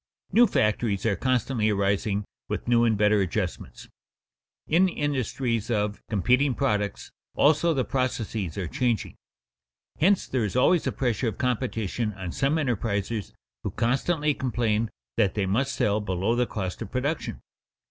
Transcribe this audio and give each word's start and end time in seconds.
_New 0.33 0.47
factories 0.47 1.05
are 1.05 1.15
constantly 1.15 1.69
arising 1.69 2.25
with 2.49 2.67
new 2.67 2.85
and 2.85 2.97
better 2.97 3.21
adjustments. 3.21 3.87
In 4.65 4.89
industries 4.89 5.69
of 5.69 6.01
competing 6.09 6.55
products, 6.55 7.11
also, 7.35 7.71
the 7.75 7.85
processes 7.85 8.57
are 8.57 8.67
changing. 8.67 9.13
Hence 9.99 10.25
there 10.25 10.43
is 10.43 10.55
always 10.55 10.87
a 10.87 10.91
pressure 10.91 11.27
of 11.27 11.37
competition 11.37 12.13
on 12.13 12.31
some 12.31 12.55
enterprisers 12.55 13.33
who 13.61 13.69
constantly 13.69 14.33
complain 14.33 14.89
that 15.17 15.35
they 15.35 15.45
must 15.45 15.75
sell 15.75 16.01
below 16.01 16.35
the 16.35 16.47
cost 16.47 16.81
of 16.81 16.89
production. 16.91 17.39